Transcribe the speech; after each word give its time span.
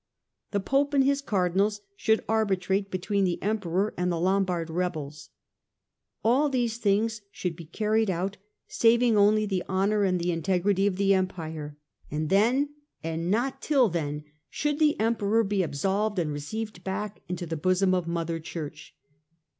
The 0.49 0.59
Pope 0.59 0.95
and 0.95 1.03
his 1.03 1.21
Cardinals 1.21 1.81
should 1.95 2.25
arbitrate 2.27 2.89
between 2.89 3.23
the 3.23 3.39
Emperor 3.43 3.93
and 3.97 4.11
the 4.11 4.19
Lombard 4.19 4.67
rebels. 4.71 5.29
All 6.23 6.49
these 6.49 6.79
things 6.79 7.21
should 7.31 7.55
be 7.55 7.65
carried 7.65 8.09
out, 8.09 8.37
saving 8.67 9.15
only 9.15 9.45
the 9.45 9.63
honour 9.69 10.03
and 10.03 10.19
in 10.19 10.31
A 10.31 10.33
NEW 10.33 10.33
ENEMY 10.33 10.41
215 10.41 10.73
tegrity 10.73 10.87
of 10.87 10.97
the 10.97 11.13
Empire; 11.13 11.77
and 12.09 12.29
then, 12.31 12.69
and 13.03 13.29
not 13.29 13.61
till 13.61 13.89
then, 13.89 14.23
should 14.49 14.79
the 14.79 14.99
Emperor 14.99 15.43
be 15.43 15.61
absolved 15.61 16.17
and 16.17 16.31
received 16.31 16.83
back 16.83 17.21
into 17.29 17.45
the 17.45 17.55
bosom 17.55 17.93
of 17.93 18.07
Mother 18.07 18.39
Church. 18.39 18.95